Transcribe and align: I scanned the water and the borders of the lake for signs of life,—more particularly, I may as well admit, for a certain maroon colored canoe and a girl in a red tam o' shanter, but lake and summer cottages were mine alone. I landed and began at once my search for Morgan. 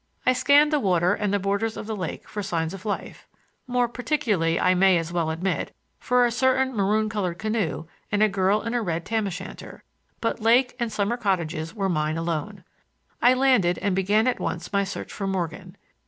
I 0.25 0.33
scanned 0.33 0.73
the 0.73 0.79
water 0.79 1.13
and 1.13 1.31
the 1.31 1.37
borders 1.37 1.77
of 1.77 1.85
the 1.85 1.95
lake 1.95 2.27
for 2.27 2.41
signs 2.41 2.73
of 2.73 2.87
life,—more 2.87 3.87
particularly, 3.87 4.59
I 4.59 4.73
may 4.73 4.97
as 4.97 5.13
well 5.13 5.29
admit, 5.29 5.75
for 5.99 6.25
a 6.25 6.31
certain 6.31 6.75
maroon 6.75 7.07
colored 7.07 7.37
canoe 7.37 7.85
and 8.11 8.23
a 8.23 8.27
girl 8.27 8.61
in 8.63 8.73
a 8.73 8.81
red 8.81 9.05
tam 9.05 9.27
o' 9.27 9.29
shanter, 9.29 9.83
but 10.19 10.41
lake 10.41 10.75
and 10.79 10.91
summer 10.91 11.17
cottages 11.17 11.75
were 11.75 11.87
mine 11.87 12.17
alone. 12.17 12.63
I 13.21 13.35
landed 13.35 13.77
and 13.77 13.95
began 13.95 14.25
at 14.25 14.39
once 14.39 14.73
my 14.73 14.83
search 14.83 15.13
for 15.13 15.27
Morgan. 15.27 15.77